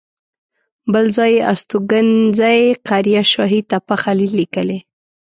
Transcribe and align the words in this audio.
بل 0.93 1.05
ځای 1.17 1.31
یې 1.37 1.45
استوګنځی 1.51 2.61
قریه 2.87 3.23
شاهي 3.33 3.61
تپه 3.69 3.95
خلیل 4.03 4.31
لیکلی. 4.39 4.79